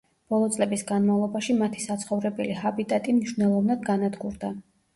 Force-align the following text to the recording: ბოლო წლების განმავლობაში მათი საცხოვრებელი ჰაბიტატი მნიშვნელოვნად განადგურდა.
ბოლო 0.33 0.45
წლების 0.53 0.83
განმავლობაში 0.91 1.57
მათი 1.59 1.85
საცხოვრებელი 1.85 2.57
ჰაბიტატი 2.63 3.17
მნიშვნელოვნად 3.21 3.87
განადგურდა. 3.93 4.55